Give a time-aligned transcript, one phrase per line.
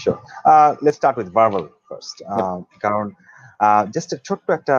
[0.00, 0.16] Sure
[0.84, 2.16] let's start with verbal first
[2.84, 3.04] কারণ
[3.94, 4.76] just ছোট্ট একটা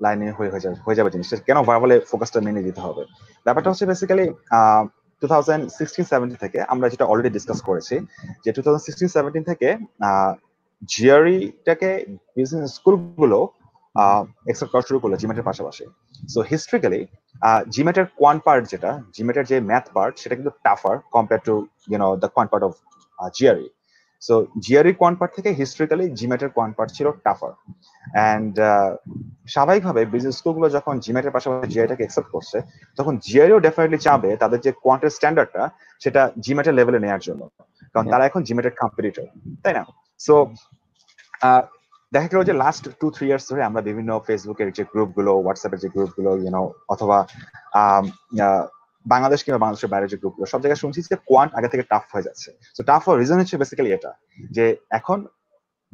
[0.00, 3.02] লাইনে হয়ে হয়ে যাবে হয়ে যাবে জিনিসটা কেন ভার্বালে ফোকাসটা মেনে দিতে হবে?
[3.46, 4.26] ব্যাপারটা হচ্ছে basically
[5.22, 7.94] two thousand sixteen seventeen থেকে আমরা যেটা অলরেডি ডিসকাস করেছি
[8.44, 9.68] যে টু থাউজেন্ড সিক্সটিন সেভেন্টিন থেকে
[10.92, 11.90] জিআরইটাকে
[12.36, 13.38] বিজনেস স্কুলগুলো
[14.50, 15.84] এক্সেপ্ট করা শুরু করল জিমেটের পাশাপাশি।
[16.32, 17.00] সো হিস্ট্রিক্যালি
[17.74, 21.54] জিমেটের কোয়ান পার্ট যেটা জিমেটের যে ম্যাথ পার্ট সেটা কিন্তু tougher compare to
[21.92, 22.72] you know the quan part of
[23.36, 23.68] GRE
[24.22, 24.34] so
[24.64, 27.52] GRE quan part থেকে হিস্ট্রিক্যালি জিমেটের কোয়ান পার্ট ছিল টাফার
[28.04, 28.52] অ্যান্ড
[29.54, 32.58] স্বাভাবিকভাবে বিজনেস স্কুলগুলো যখন জিমেটের পাশাপাশি জিআইটাকে অ্যাকসেপ্ট করছে
[32.98, 35.62] তখন জিআইও ডেফিনেটলি চাবে তাদের যে কোয়ান্টের স্ট্যান্ডার্ডটা
[36.02, 37.42] সেটা জিমেটের লেভেলে নেওয়ার জন্য।
[37.92, 39.26] কারণ তারা এখন জিমেটের কম্পিটিটর
[39.64, 39.82] তাই না?
[40.20, 40.34] সো
[42.12, 45.88] দেখা গেল যে লাস্ট টু থ্রি ইয়ার্স ধরে আমরা বিভিন্ন ফেসবুকের যে গ্রুপগুলো হোয়াটসঅ্যাপের যে
[45.94, 47.18] গ্রুপগুলো ইউনো অথবা
[49.06, 52.26] বাংলাদেশ কিংবা বাংলাদেশের বাইরে যে গ্রুপগুলো সব জায়গায় শুনছি যে কোয়ান্ট আগে থেকে টাফ হয়ে
[52.28, 54.10] যাচ্ছে। তো টাফ হওয়ার রিজন হচ্ছে বেসিক্যালি এটা
[54.56, 54.64] যে
[54.98, 55.18] এখন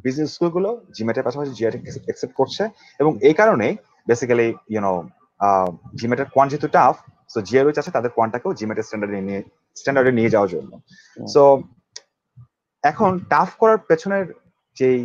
[0.05, 2.63] বিজনেস স্কুলগুলো জিমেটের পাশাপাশি জিআইটি অ্যাকসেপ্ট করছে
[3.01, 3.67] এবং এই কারণে
[4.09, 4.93] বেসিক্যালি ইউনো
[6.01, 6.95] জিমেটের কোয়ান্ট যেহেতু টাফ
[7.33, 9.41] সো জিআরও চাচ্ছে তাদের কোয়ান্টটাকেও জিমেটের স্ট্যান্ডার্ডে নিয়ে
[9.77, 10.71] স্ট্যান্ডার্ডে নিয়ে যাওয়ার জন্য।
[11.35, 11.43] সো
[12.85, 14.25] এখন টাফ করার পেছনের
[14.77, 15.01] যেই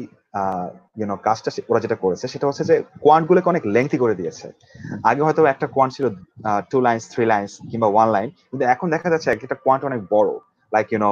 [1.00, 4.48] ইউনো কাজটা ওরা যেটা করেছে সেটা হচ্ছে যে কোয়ান্ট গুলোকে অনেক লেংথি করে দিয়েছে।
[5.09, 6.06] আগে হয়তো একটা কোয়ান্ট ছিল
[6.72, 10.30] টু লাইন্স থ্রি লাইন্স কিংবা ওয়ান লাইন কিন্তু এখন দেখা যাচ্ছে একটা কোয়ান্ট অনেক বড়।
[10.76, 11.11] Like you know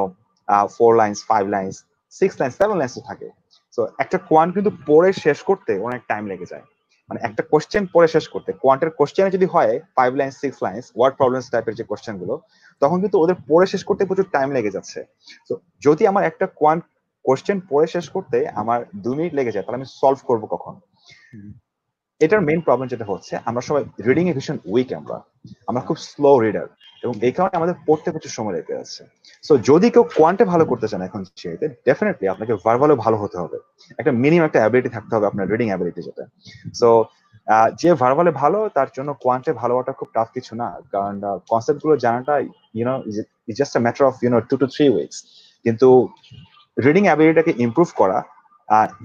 [0.76, 1.76] four lines five lines
[2.20, 3.28] six lines seven lines থাকে।
[3.76, 6.66] তো একটা কোয়ান্ট কিন্তু পড়ে শেষ করতে অনেক টাইম লেগে যায়।
[7.10, 11.14] মানে একটা কোশ্চেন পড়ে শেষ করতে। কোয়ান্টের কোশ্চেনে যদি হয় five line six lines word
[11.20, 12.34] problems টাইপের যে কোশ্চেনগুলো,
[12.82, 15.00] তখন কিন্তু ওদের পড়ে শেষ করতে প্রচুর টাইম লেগে যাচ্ছে।
[15.48, 15.54] তো
[15.86, 16.84] যদি আমার একটা কোয়ান্ট
[17.26, 20.74] কোশ্চেন পড়ে শেষ করতে আমার দুই মিনিট লেগে যায়, তাহলে আমি সলভ করব কখন?
[22.22, 25.18] এটার মেইন প্রবলেম যেটা হচ্ছে, আমরা সবাই রিডিং এ ভীষণ উইক আমরা।
[25.70, 26.68] আমরা খুব স্লো রিডার
[27.04, 29.02] এবং এই কারণে আমাদের পড়তে প্রচুর সময় লেগে যাচ্ছে
[29.44, 33.58] সো যদি কেউ কোয়ান্টে ভালো করতে চান এখন সেতে ডেফিনেটলি আপনাকে ভার্বালও ভালো হতে হবে।
[34.00, 36.24] একটা মিনিমাম একটা অ্যাবিলিটি থাকতে হবে আপনার রিডিং অ্যাবিলিটি যেটা।
[36.80, 36.90] সো
[37.82, 41.14] যে ভার্বালে ভালো, তার জন্য কোয়ান্টে ভালো হওয়াটা খুব টাফ কিছু না। কারণ
[41.52, 42.34] কনসেপ্টগুলো জানাটা
[42.78, 42.96] you know
[43.50, 45.18] is just a matter of you know two two three weeks
[45.66, 45.88] কিন্তু
[46.86, 48.18] রিডিং অ্যাবিলিটিটাকে ইমপ্রুভ করা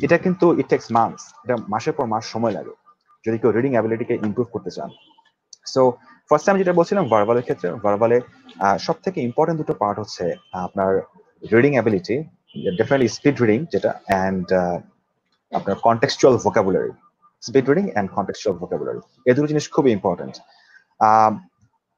[0.04, 2.74] এটা কিন্তু ইট টেক্স মান্থস এটা মাসের পর মাস সময় লাগে,
[3.24, 4.90] যদি কেউ রিডিং অ্যাবিলিটিকে ইমপ্রুভ করতে চান।
[5.72, 5.80] সো
[6.30, 8.18] ফার্স্ট টাইম যেটা বলছিলাম ভার্বালের ক্ষেত্রে ভার্বালে
[8.86, 10.24] সব থেকে ইম্পর্টেন্ট দুটো পার্ট হচ্ছে
[10.66, 10.90] আপনার
[11.54, 12.16] reading ability
[12.78, 14.46] definitely speed reading যেটা অ্যান্ড
[15.52, 16.92] আপনার contextual vocabulary
[17.42, 20.34] speed reading and contextual vocabulary এই দুটো জিনিস খুবই ইম্পর্টেন্ট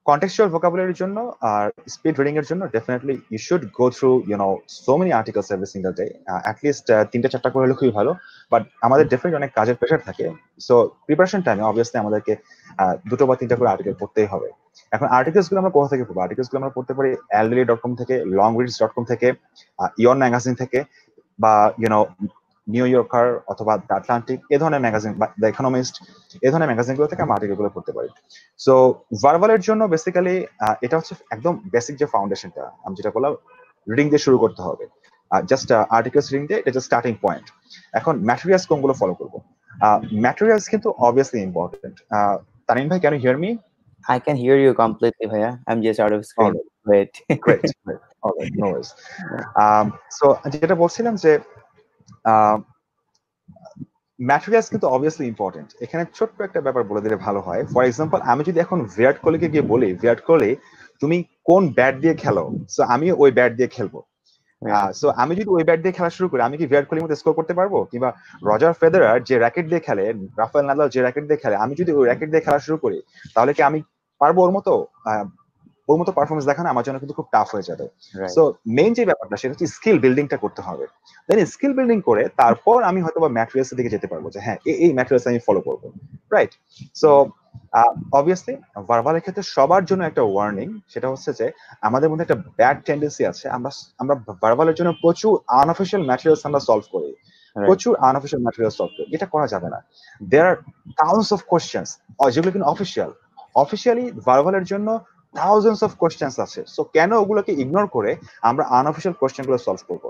[0.09, 1.17] contextual vocabulary জন্য
[1.53, 1.65] আর
[1.95, 4.49] স্পিড রিডিং এর জন্য definitely you should go through you know
[4.85, 6.05] so many articles every single day
[6.47, 8.11] at least তিনটা চারটা করে হলে খুবই ভালো
[8.53, 10.25] বাট আমাদের ডেফিনেটলি অনেক কাজের প্রেশার থাকে
[10.67, 10.75] সো
[11.07, 12.33] প্রিপারেশন টাইমে অবভিয়াসলি আমাদেরকে
[13.11, 14.49] দুটো বা তিনটা করে আর্টিকেল পড়তেই হবে।
[14.95, 16.19] এখন আর্টিকেলসগুলো আমরা কোথা থেকে পড়ব?
[16.25, 19.29] আর্টিকেলসগুলো আমরা পড়তে পারি অ্যালডেলি ডট কম থেকে লং রিডস ডট কম থেকে
[20.03, 20.79] ইয়ন ম্যাগাজিন থেকে
[21.43, 21.53] বা
[21.83, 22.01] ইউনো
[22.73, 25.95] নিউ ইয়র্কার অথবা দ্য আটলান্টিক এ ধরনের ম্যাগাজিন বা দ্য ইকোনমিস্ট
[26.47, 28.11] এ ধরনের ম্যাগাজিনগুলো থেকে আমরা আর্টিকেলগুলো পড়তে পারি
[28.61, 28.75] সো
[29.25, 30.37] ভার্বালের জন্য বেসিক্যালি
[30.85, 33.33] এটা হচ্ছে একদম বেসিক যে ফাউন্ডেশনটা আমি যেটা বললাম
[33.87, 34.85] রিডিং দিয়ে শুরু করতে হবে
[35.51, 37.47] জাস্ট আর্টিকেলস রিডিং দিয়ে এটা জাস্ট স্টার্টিং পয়েন্ট
[37.99, 39.35] এখন ম্যাটেরিয়ালস কোনগুলো ফলো করব
[40.25, 41.97] ম্যাটেরিয়ালস কিন্তু অবভিয়াসলি ইম্পর্টেন্ট
[42.69, 43.51] তানিন ভাই can you hear me
[44.05, 45.61] I can hear you completely, Bhaiya.
[45.67, 46.55] I'm just out of screen.
[46.87, 47.15] Right.
[47.29, 47.41] Wait.
[47.41, 47.99] great, great.
[48.23, 48.95] All right, no worries.
[49.63, 51.33] Um, so যেটা বলছিলাম যে
[54.19, 58.43] materials কিন্তু obviously important এখানে ছোট্ট একটা ব্যাপার বলে দিলে ভালো হয়। ফর এক্সাম্পল আমি
[58.49, 60.51] যদি এখন বিরাট কোহলিকে গিয়ে বলি বিরাট কোহলি
[61.03, 61.17] তুমি
[61.49, 62.45] কোন ব্যাট দিয়ে খেলো?
[62.75, 63.95] সো আমি ওই ব্যাট দিয়ে খেলব।
[65.01, 67.35] সো আমি যদি ওই ব্যাট দিয়ে খেলা শুরু করি আমি কি বিরাট কোহলির মধ্যে স্কোর
[67.39, 67.75] করতে পারব?
[67.91, 68.11] কিংবা
[68.49, 70.05] রজার ফেদারার যে র্যাকেট দিয়ে খেলে
[70.41, 72.99] রাফেল নাদাল যে র্যাকেট দিয়ে খেলে আমি যদি ওই র্যাকেট দিয়ে খেলা শুরু করি
[73.35, 73.79] তাহলে কি আমি
[74.21, 74.73] পারব ওর মতো?
[75.89, 77.85] ওর মতো পারফরমেন্স দেখানো আমার জন্য কিন্তু খুব টাফ হয়ে যাবে।
[78.35, 78.43] সো
[78.79, 80.85] মেইন যে ব্যাপারটা সেটা হচ্ছে স্কিল বিল্ডিংটা করতে হবে।
[81.29, 84.91] দেন স্কিল বিল্ডিং করে তারপর আমি হয়তো বা ম্যাটেরিয়ালস দিকে যেতে পারব যে হ্যাঁ এই
[84.97, 85.83] ম্যাটেরিয়ালস আমি ফলো করব।
[86.35, 86.53] রাইট
[87.03, 87.11] সো
[88.19, 88.55] অবভিয়াসলি
[88.91, 91.47] ভার্বালের ক্ষেত্রে সবার জন্য একটা ওয়ার্নিং সেটা হচ্ছে যে
[91.89, 93.71] আমাদের মধ্যে একটা ব্যাড টেন্ডেন্সি আছে। আমরা
[94.03, 97.11] আমরা ভার্বালের জন্য প্রচুর আনঅফিসিয়াল ম্যাটেরিয়ালস আমরা সলভ করি।
[97.57, 99.79] প্রচুর আনঅফিসিয়াল ম্যাটেরিয়াল সলভ করি। এটা করা যাবে না।
[100.31, 100.57] There are
[101.01, 101.89] thousands of questions
[102.35, 103.11] যেগুলো কিন্তু অফিসিয়াল
[103.63, 104.89] অফিসিয়ালি ভার্বালের জন্য
[105.39, 108.11] থাউজেন্ডস অফ কোয়েশ্চেন্স আছে। সো কেন ওগুলোকে ইগনোর করে
[108.49, 110.05] আমরা আনঅফিসিয়াল কোয়েশ্চেনগুলো সলভ করব?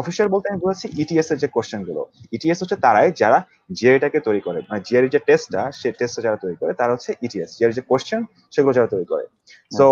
[0.00, 2.00] অফিসিয়াল বলতে আমি বলেছি ইটিএস এর যে কোয়েশ্চেনগুলো।
[2.36, 3.38] ইটিএস হচ্ছে তারাই যারা
[3.78, 7.50] জিআইটাকে তৈরি করে। মানে জিআই যে টেস্টটা সেই টেস্টটা যারা তৈরি করে, তারা হচ্ছে ইটিএস
[7.58, 8.20] জিআই যে কোয়েশ্চেন
[8.54, 9.24] সেগুলো যারা তৈরি করে।
[9.78, 9.86] সো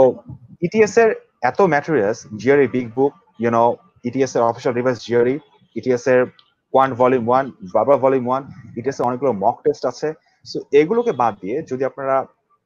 [0.67, 1.11] ইটিএস এর
[1.51, 3.13] এত materials GRE big book
[3.43, 3.65] you know
[4.09, 5.37] ETS এর অফিসিয়াল রিভার্স জিআরই
[5.77, 6.21] ইটিএস এর
[6.75, 8.43] ওয়ান ভলিউম ওয়ান বারবার ভলিউম ওয়ান
[8.79, 10.09] ইটিএস এর অনেকগুলো মক টেস্ট আছে।
[10.47, 12.17] সো এগুলোকে বাদ দিয়ে যদি আপনারা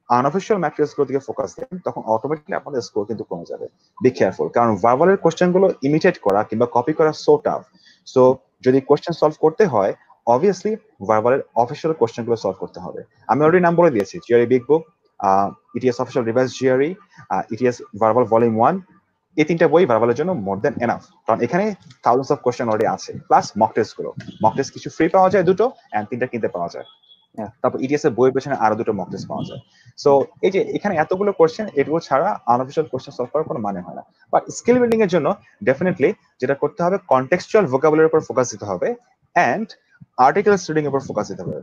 [0.09, 3.65] আনঅফিসিয়াল ম্যাটেরিয়ালসগুলো দিকে ফোকাস দেন, তখন অটোমেটিকলি আপনাদের স্কোর কিন্তু কমে যাবে।
[4.03, 7.61] বি কেয়ারফুল কারণ ভার্বালের কোশ্চেনগুলো ইমিটেট করা কিংবা কপি করা সো টাফ
[8.07, 8.21] সো
[8.65, 9.91] যদি কোশ্চেন সলভ করতে হয়
[10.33, 10.71] অবভিয়াসলি
[11.09, 13.01] ভার্বালের অফিসিয়াল কোশ্চেনগুলো সলভ করতে হবে।
[13.31, 14.81] আমি অলরেডি নাম বলে দিয়েছি GRE big book
[15.77, 16.91] ETS official revise GRE
[17.53, 18.75] ETS verbal volume one
[19.37, 21.65] এই তিনটা বই ভার্বালের জন্য মোর দেন এনাফ কারণ এখানে
[22.05, 24.09] থাউজেন্ডস অফ কোশ্চেন অলরেডি আছে প্লাস মক টেস্টগুলো।
[24.43, 26.87] মক টেস্ট কিছু ফ্রি পাওয়া যায় দুটো অ্যান্ড তিনটা কিনতে পাওয়া যায়।
[27.61, 29.61] তারপর ইটিএস এর বইয়ের পেছনে আরও দুটো মক টেস্ট পাওয়া যায়।
[30.03, 30.11] সো
[30.45, 34.03] এই যে এখানে এতগুলো কোশ্চেন এগুলো ছাড়া আনঅফিসিয়াল কোশ্চেন সলভ করার কোনো মানে হয় না।
[34.33, 35.27] বাট স্কিল বিল্ডিং এর জন্য
[35.67, 36.09] ডেফিনেটলি
[36.41, 38.87] যেটা করতে হবে কন্টেক্সচুয়াল ভোকাবুলারির উপর ফোকাস দিতে হবে
[39.35, 39.67] অ্যান্ড
[40.27, 41.61] আর্টিকেলস রিডিং এর উপর ফোকাস দিতে হবে।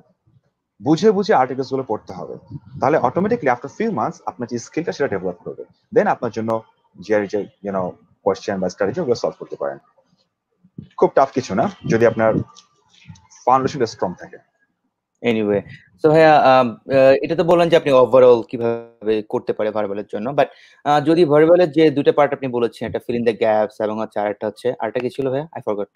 [0.80, 2.34] বুঝে বুঝে আর্টিকেলসগুলো পড়তে হবে।
[2.80, 5.62] তাহলে অটোমেটিকলি আফটার ফিউ মান্থস আপনার যে স্কিলটা সেটা ডেভেলপ করবে।
[5.94, 6.50] দেন আপনার জন্য
[6.96, 7.82] যে যে ইউনো
[8.24, 9.78] কোয়েশ্চেন বা স্ট্র্যাটেজি ওগুলো সলভ করতে পারেন।
[10.98, 12.30] খুব টাফ কিছু না। যদি আপনার
[13.44, 14.38] ফাউন্ডেশনটা স্ট্রং থাকে।
[15.22, 15.58] এনিওয়ে
[16.02, 16.32] সো ভাইয়া
[17.24, 20.48] এটা তো বললেন যে আপনি ওভারঅল কীভাবে করতে পারে ভার্বালের জন্য বাট
[21.08, 24.44] যদি ভার্বালের যে দুটো পার্ট আপনি বলেছেন একটা ফিল ইন দ্য গ্যাপস এবং হচ্ছে আরেকটা
[24.50, 25.46] হচ্ছে আরেকটা কি ছিল ভাইয়া?
[25.56, 25.90] I forgot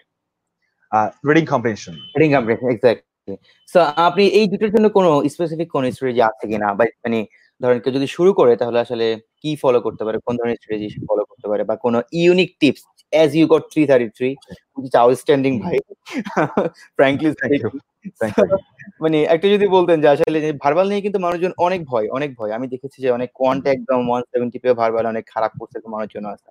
[1.29, 3.35] reading comprehension reading comprehension exactly
[3.69, 6.67] so আপনি এই দুটোর জন্য কোনো স্পেসিফিক কোন স্ট্র্যাটেজি আছে কিনা?
[6.79, 7.19] বা মানে
[7.61, 9.05] ধরেন কেউ যদি শুরু করে তাহলে আসলে
[9.41, 10.17] কি ফলো করতে পারে?
[10.25, 11.63] কোন ধরনের স্ট্র্যাটেজি ফলো করতে পারে?
[11.69, 14.31] বা কোনো unique tips as you got 333
[14.75, 15.77] which is outstanding ভাই
[16.99, 17.29] frankly
[19.03, 22.65] মানে একটা যদি বলতেন যে আসলে ভার্বাল নিয়ে কিন্তু মানুষজন অনেক ভয় অনেক ভয়। আমি
[22.67, 26.49] দেখেছি যে অনেক কোয়ান্ট একদম 170 পেয়ে ভার্বাল অনেক খারাপ করছে মানুষজন আছে।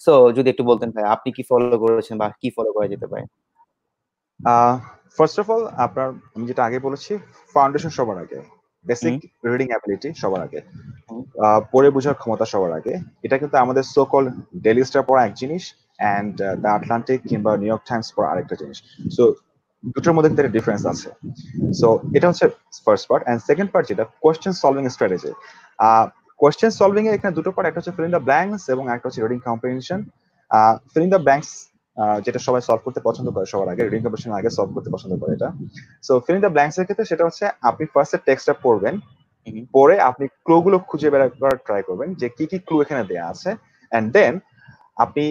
[0.00, 3.24] সো যদি একটু বলতেন ভাই আপনি কি ফলো করেছেন বা কি ফলো করা যেতে পারে?
[5.18, 7.12] ফার্স্ট অফ অল আপনার আমি যেটা আগে বলেছি
[7.54, 8.38] ফাউন্ডেশন সবার আগে।
[8.84, 9.14] বেসিক
[9.44, 10.60] রিডিং অ্যাবিলিটি সবার আগে।
[11.72, 14.24] পড়ে বোঝার ক্ষমতা সবার আগে। এটা কিন্তু আমাদের সোকল
[14.56, 15.64] ডেলি স্টার পড়া এক জিনিস।
[16.00, 18.78] অ্যান্ড দ্য আটলান্টিক কিংবা নিউ ইয়র্ক টাইমস পড়া আরেকটা জিনিস।
[19.16, 19.22] সো
[19.94, 21.08] দুটোর মধ্যে কিন্তু ডিফারেন্স আছে।
[21.80, 22.46] সো এটা হচ্ছে
[22.86, 25.30] first part and second part যেটা question solving strategy
[26.40, 29.40] question solving এ এখানে দুটো পার্ট একটা হচ্ছে ফিলিং দ্য ব্ল্যাঙ্কস এবং একটা হচ্ছে reading
[29.48, 30.00] comprehension
[30.92, 31.50] filling the blanks
[32.24, 35.32] যেটা সবাই সলভ করতে পছন্দ করে সবার আগে রিডিং কম্পিটিশন আগে সলভ করতে পছন্দ করে
[35.36, 35.48] এটা।
[36.06, 38.94] সো ফিলিং দ্য ব্ল্যাঙ্কস এর ক্ষেত্রে সেটা হচ্ছে আপনি ফার্স্টে টেক্সটটা পড়বেন
[39.76, 43.26] পরে আপনি ক্লু গুলো খুঁজে বের করার ট্রাই করবেন যে কি কি ক্লু এখানে দেয়া
[43.32, 43.50] আছে।
[43.92, 44.32] এন্ড দেন
[45.04, 45.24] আপনি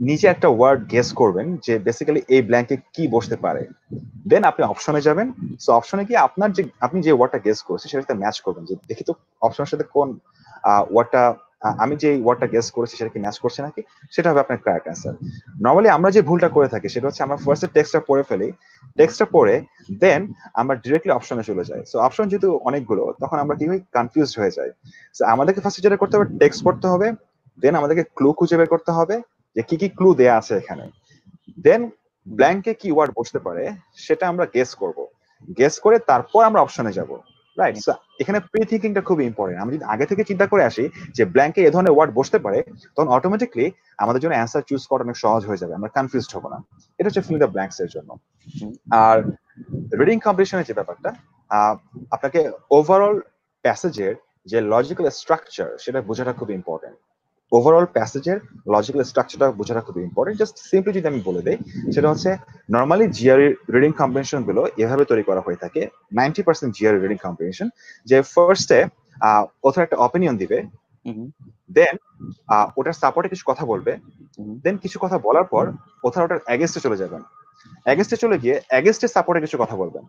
[0.00, 3.62] নিচে একটা ওয়ার্ড গেস করবেন যে বেসিক্যালি এই ব্ল্যাঙ্কে কি বসতে পারে।
[4.30, 5.26] দেন আপনি অপশনে যাবেন।
[5.64, 8.74] সো অপশনে গিয়ে আপনার যে, আপনি যে ওয়ার্ডটা গেস করছেন সেটার সাথে ম্যাচ করবেন যে,
[8.88, 9.12] দেখি তো
[9.46, 10.08] অপশনের সাথে কোন
[10.92, 11.22] ওয়ার্ডটা
[11.84, 13.80] আমি যে ওয়ার্ডটা গেস করেছি সেটা কি ম্যাচ করছে নাকি?
[14.14, 15.14] সেটা হবে আপনার কারেক্ট অ্যান্সার
[15.64, 18.48] নর্মালি আমরা যে ভুলটা করে থাকি সেটা হচ্ছে আমরা ফার্স্টে টেক্সটটা পড়ে ফেলি।
[18.98, 19.54] টেক্সটটা পড়ে
[20.02, 20.20] দেন
[20.60, 23.80] আমরা ডিরেক্টলি অপশনে চলে যাই। সো অপশন যেহেতু অনেকগুলো, তখন আমরা কি হই?
[23.96, 24.70] কনফিউজড হয়ে যাই।
[25.16, 27.06] সো আমাদেরকে ফার্স্টে যেটা করতে হবে টেক্সট পড়তে হবে।
[27.62, 29.16] দেন আমাদেরকে ক্লু খুঁজে বের করতে হবে।
[29.56, 30.84] যে কি কি ক্লু দেয়া আছে এখানে।
[31.66, 31.82] দেন
[32.26, 33.64] ব্ল্যাঙ্কে কি ওয়ার্ড বসতে পারে,
[34.04, 34.98] সেটা আমরা গেস করব।
[35.58, 37.10] গেস করে তারপর আমরা অপশনে যাব
[37.56, 37.76] রাইট
[38.22, 40.84] এখানে প্রি থিঙ্কিংটা খুব ইম্পর্টেন্ট আমি যদি আগে থেকে চিন্তা করে আসি
[41.16, 42.58] যে ব্ল্যাঙ্কে এ ধরনের ওয়ার্ড বসতে পারে,
[42.94, 43.64] তখন অটোমেটিকলি
[44.02, 46.58] আমাদের জন্য অ্যান্সার চুজ করা অনেক সহজ হয়ে যাবে। আমরা কনফিউজড হব না।
[46.98, 48.10] এটা হচ্ছে ফিল দ্য ব্ল্যাঙ্কস এর জন্য।
[49.04, 49.18] আর
[50.00, 51.10] রিডিং কম্পিটিশনের যে ব্যাপারটা
[52.14, 52.40] আপনাকে
[52.76, 53.16] ওভারঅল
[53.64, 54.14] প্যাসেজের
[54.50, 56.96] যে লজিক্যাল স্ট্রাকচার সেটা বোঝাটা খুব ইম্পর্টেন্ট
[57.52, 61.58] ওভারঅল প্যাসেজের লজিক্যাল স্ট্রাকচারটা বোঝাটা খুব ইম্পর্টেন্ট জাস্ট সিম্পলি যদি আমি বলে দিই
[61.92, 62.30] সেটা হচ্ছে
[62.70, 63.40] নর্মালি জিআর
[63.74, 65.80] রিডিং কম্বিনেশনগুলো এভাবে তৈরি করা হয়ে থাকে
[66.12, 67.68] ninety percent GR reading combination
[68.06, 68.80] যে ফার্স্টে
[69.62, 70.58] ওথার একটা অপিনিয়ন দিবে
[71.70, 71.94] দেন
[72.76, 73.92] ওটার সাপোর্টে কিছু কথা বলবে
[74.64, 75.64] দেন কিছু কথা বলার পর
[76.04, 77.22] ওথার ওটার অ্যাগেস্টে চলে যাবেন
[77.86, 80.04] অ্যাগেস্টে চলে গিয়ে অ্যাগেস্টের সাপোর্টে কিছু কথা বলবেন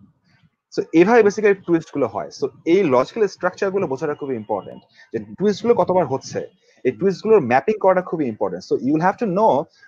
[0.73, 4.81] সো এইভাবে বেসিক্যালি টুইস্টগুলো হয়। সো এই লজিক্যাল স্ট্রাকচারগুলো বোঝাটা খুবই ইম্পর্টেন্ট
[5.13, 6.39] যে টুইস্টগুলো কতবার হচ্ছে
[6.85, 9.47] এই টুইস্টগুলোর ম্যাপিং করাটা খুবই important so you'll have to know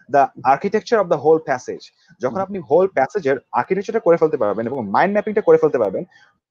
[0.10, 0.22] the
[0.54, 1.82] architecture of the whole passage
[2.22, 6.04] যখন আপনি হোল প্যাসেজের আর্কিটেকচারটা করে ফেলতে পারবেন এবং মাইন্ড ম্যাপিংটা করে ফেলতে পারবেন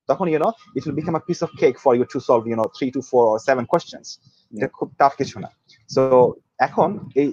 [0.08, 2.56] তখন you know it will become a piece of cake for you to solve you
[2.60, 4.06] know three two four or seven questions
[4.52, 5.48] এটা খুব টাফ কিছু না.
[5.90, 6.02] সো
[6.66, 6.88] এখন
[7.20, 7.28] এই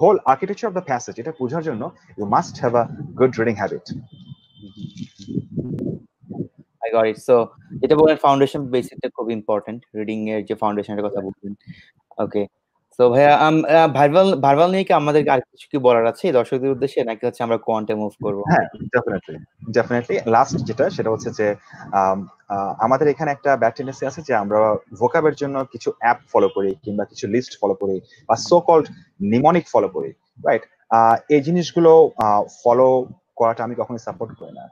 [0.00, 1.82] whole architecture of the passage এটা বোঝার জন্য
[2.18, 2.84] you must have a
[3.20, 3.86] good reading habit
[6.86, 7.18] I got it.
[7.28, 7.34] So
[7.80, 11.52] যেটা বলেন ফাউন্ডেশন বেসিকটা খুব ইম্পর্টেন্ট রিডিং এর যে ফাউন্ডেশনের কথা বলছেন
[12.18, 12.42] ওকে
[12.98, 13.32] তো ভাইয়া
[13.98, 17.00] ভার্বাল ভার্বাল নিয়ে কি আমাদের আর কিছু কি বলার আছে দর্শকদের উদ্দেশ্যে?
[17.08, 18.38] নাকি হচ্ছে আমরা কোয়ান্টে মুভ করব?
[18.50, 19.36] হ্যাঁ ডেফিনেটলি
[19.76, 21.46] ডেফিনেটলি লাস্ট যেটা, সেটা হচ্ছে যে
[22.84, 23.74] আমাদের এখানে একটা ব্যাড
[24.10, 24.58] আছে যে, আমরা
[25.00, 27.96] ভোকাবের জন্য কিছু অ্যাপ ফলো করি কিংবা কিছু লিস্ট ফলো করি
[28.28, 28.86] বা সো কল্ড
[29.32, 30.10] নিমনিক ফলো করি
[30.46, 30.62] রাইট
[31.34, 31.92] এই জিনিসগুলো
[32.62, 32.88] ফলো
[33.38, 34.64] করাটা আমি কখনোই সাপোর্ট করি না।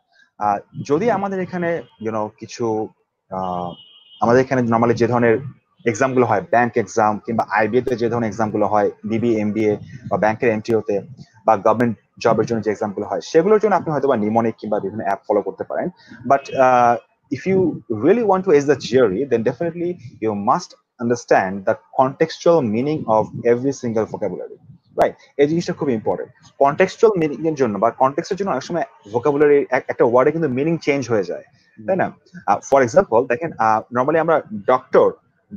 [0.91, 1.69] যদি আমাদের এখানে
[2.05, 2.65] ইউনো কিছু
[4.21, 5.37] আমাদের এখানে নর্মালি যে ধরনের
[5.91, 9.73] এক্সামগুলো হয় ব্যাংক এক্সাম কিংবা আইবিএ তে যে ধরনের এক্সামগুলো হয় বিবি এমবিএ
[10.11, 10.97] বা ব্যাংকের এমটিও তে
[11.47, 15.03] বা গভর্নমেন্ট জবের জন্য যে এক্সামগুলো হয় সেগুলোর জন্য আপনি হয়তো বা নিমনিক কিংবা বিভিন্ন
[15.07, 15.89] অ্যাপ ফলো করতে পারেন।
[16.31, 16.43] But
[17.37, 17.59] if you
[18.05, 19.91] really want to ace the GRE, then definitely
[20.25, 20.71] you must
[21.03, 24.57] understand the contextual meaning of every single vocabulary.
[25.01, 26.31] Right এই জিনিসটা খুব ইম্পর্টেন্ট
[26.63, 29.59] কন্টেক্সচুয়াল মিনিং এর জন্য বা কন্টেক্সের জন্য অনেক সময় ভোকাবুলারি
[29.93, 31.45] একটা ওয়ার্ডে কিন্তু মিনিং চেঞ্জ হয়ে যায়
[31.79, 32.07] তাই না?
[32.69, 33.51] ফর এক্সাম্পল দেখেন
[33.97, 34.37] নর্মালি আমরা
[34.73, 35.09] ডক্টর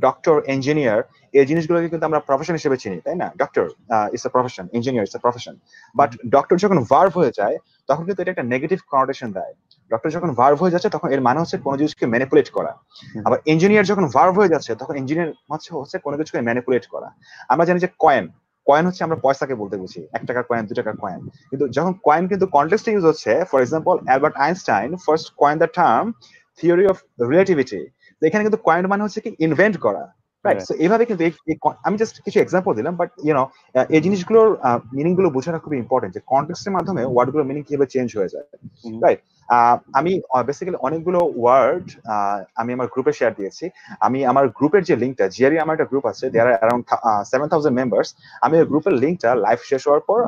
[0.06, 1.00] ডক্টর ইঞ্জিনিয়ার
[1.38, 3.28] এই জিনিসগুলোকে কিন্তু আমরা প্রফেশন হিসেবে চিনি তাই না?
[3.42, 3.64] Doctor
[4.14, 5.54] it's a profession engineer it's a profession
[5.94, 7.56] but doctor যখন ভার্ভ হয়ে যায়
[7.88, 9.52] তখন কিন্তু এটা একটা নেগেটিভ কনোটেশন দেয়।
[9.90, 12.72] ডক্টর যখন ভার্ভ হয়ে যাচ্ছে তখন এর মানে হচ্ছে কোনো জিনিসকে ম্যানিপুলেট করা।
[13.26, 17.08] আবার ইঞ্জিনিয়ার যখন ভার্ভ হয়ে যাচ্ছে তখন ইঞ্জিনিয়ার হচ্ছে হচ্ছে কোনো কিছুকে ম্যানিপুলেট করা।
[17.52, 18.24] আমরা জানি যে কয়েন
[18.66, 22.24] কয়েন হচ্ছে আমরা পয়সাকে বলতে বুঝি এক টাকার কয়েন দু টাকার কয়েন কিন্তু যখন কয়েন
[22.30, 26.04] কিন্তু কন্টেক্সটে ইউজ হচ্ছে for example Albert Einstein first coin the term
[26.60, 26.96] theory of
[27.30, 27.80] relativity
[28.22, 30.02] এখানে কিন্তু কয়েন মানে হচ্ছে কি ইনভেন্ট করা
[30.44, 31.22] রাইট সো এইভাবে কিন্তু
[31.86, 33.44] আমি জাস্ট কিছু এক্সাম্পল দিলাম বাট ইউনো
[33.94, 34.48] এই জিনিসগুলোর
[34.98, 38.46] মিনিংগুলো বোঝাটা খুবই ইম্পর্টেন্ট যে কন্টেক্সটের মাধ্যমে ওয়ার্ডগুলোর মিনিং কীভাবে চেঞ্জ হয়ে যায়
[39.04, 39.20] রাইট
[39.98, 40.12] আমি
[40.48, 41.86] বেসিক্যালি অনেকগুলো ওয়ার্ড
[42.60, 43.64] আমি আমার গ্রুপে শেয়ার দিয়েছি।
[44.06, 46.84] আমি আমার গ্রুপের যে লিঙ্কটা জিআরই আমার একটা গ্রুপ আছে there around
[47.30, 48.08] seven thousand members
[48.44, 50.18] আমি ওই গ্রুপের লিঙ্কটা লাইভ শেষ হওয়ার পর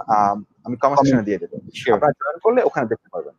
[0.66, 1.56] আমি কমেন্ট দিয়ে দেবো।
[1.96, 3.34] আপনারা জয়েন করলে ওখানে দেখতে পারবেন।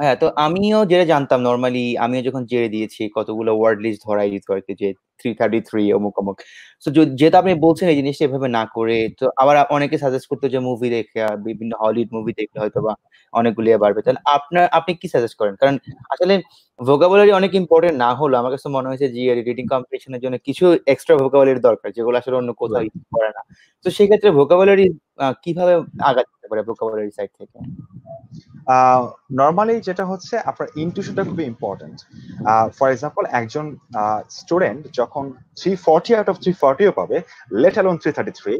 [0.00, 4.46] হ্যাঁ তো আমিও যেটা জানতাম নর্মালি আমিও যখন জেরে দিয়েছি কতগুলো ওয়ার্ড লিস্ট ধরাই দিত
[4.54, 4.88] আর কি যে
[5.20, 6.36] থ্রি থার্টি থ্রি অমুক। অমুক
[6.84, 6.88] তো
[7.18, 10.88] যেহেতু আপনি বলছেন এই জিনিসটা এভাবে না করে তো আবার অনেকে সাজেস্ট করতো যে মুভি
[10.96, 12.92] দেখে বিভিন্ন হলিউড মুভি দেখলে হয়তো বা
[13.32, 15.54] অনেকগুলি বাড়বে। তাহলে আপনার আপনি কি সাজেস্ট করেন?
[15.60, 15.74] কারণ
[16.12, 16.34] আসলে
[16.80, 21.14] ভোকাবুলারি অনেক ইম্পর্টেন্ট না হলো আমার কাছে মনে হয়েছে যে রিডিং কম্পিটিশনের জন্য কিছু এক্সট্রা
[21.22, 23.42] ভোকাবুলারি দরকার যেগুলো আসলে অন্য কোথাও ইউজ করে না।
[23.84, 24.84] তো সেই ক্ষেত্রে ভোকাবুলারি
[25.44, 25.74] কীভাবে
[26.08, 27.56] আগাতে পারে ভোকাবুলারি সাইড থেকে?
[29.40, 31.96] নর্মালি যেটা হচ্ছে আপনার ইনটিউশনটা খুবই ইম্পর্টেন্ট
[32.78, 33.66] ফর এক্সাম্পল একজন
[34.38, 35.24] স্টুডেন্ট যখন
[35.58, 37.16] three forty out of three ফর্টিও পাবে
[37.62, 38.54] let alone three thirty three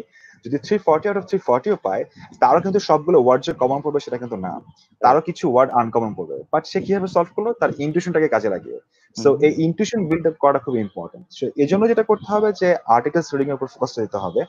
[0.45, 2.03] যদি three forty out of three ফর্টিও পায়
[2.43, 4.53] তারও কিন্তু সবগুলো ওয়ার্ড যে কমন পড়বে সেটা কিন্তু না।
[5.01, 7.49] তারও কিছু ওয়ার্ড আনকমন পড়বে। বাট সে কীভাবে সলভ করল?
[7.61, 8.79] তার ইনটিউশনটাকে কাজে লাগিয়ে।
[9.17, 12.69] সো এই ইনটিউশন বিল্ড আপ করাটা খুবই ইম্পর্টেন্ট সো এই জন্য যেটা করতে হবে যে
[12.97, 14.41] আর্টিকেলস রিডিং এর উপর ফোকাস দিতে হবে।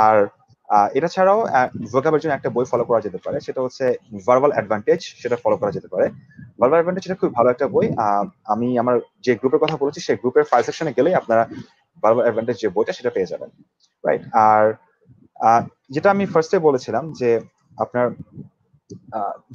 [0.00, 0.16] আর
[0.96, 1.38] এটা ছাড়াও
[1.92, 3.84] ভোকাবের জন্য একটা বই ফলো করা যেতে পারে, সেটা হচ্ছে
[4.28, 6.06] ভার্বাল অ্যাডভান্টেজ সেটা ফলো করা যেতে পারে।
[6.60, 7.86] ভার্বাল অ্যাডভান্টেজ এটা খুব ভালো একটা বই।
[8.54, 11.42] আমি আমার যে গ্রুপের কথা বলেছি, সেই গ্রুপের ফাইল সেকশনে গেলেই আপনারা
[12.02, 13.50] ভার্বাল অ্যাডভান্টেজ যে বইটা, সেটা পেয়ে যাবেন।
[14.04, 14.64] রাইট আর
[15.94, 17.30] যেটা আমি ফার্স্টে বলেছিলাম যে
[17.84, 18.06] আপনার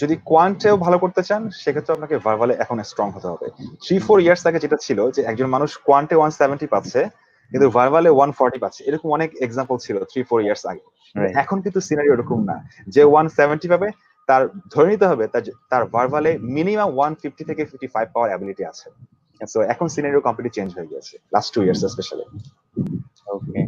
[0.01, 3.47] যদি কোয়ান্টেও ভালো করতে চান, সেক্ষেত্রে আপনাকে ভার্বালে এখন স্ট্রং হতে হবে।
[3.83, 7.01] থ্রি ফোর ইয়ার্স আগে যেটা ছিল যে একজন মানুষ কোয়ান্টে ওয়ান সেভেন্টি পাচ্ছে,
[7.51, 10.83] কিন্তু ভার্বালে ওয়ান ফর্টি পাচ্ছে, এরকম অনেক এক্সাম্পল ছিল থ্রি ফোর ইয়ার্স আগে।
[11.41, 12.55] এখন কিন্তু সিনারি ওরকম না।
[12.95, 13.87] যে ওয়ান সেভেন্টি পাবে
[14.29, 14.43] তার
[14.73, 15.25] ধরে নিতে হবে
[15.71, 18.87] তার ভার্বালে মিনিমাম ওয়ান ফিফটি থেকে ফিফটি ফাইভ পাওয়ার অ্যাবিলিটি আছে।
[19.51, 22.25] সো এখন সিনারিও কমপ্লিটলি চেঞ্জ হয়ে গেছে last two years specially
[23.35, 23.59] okay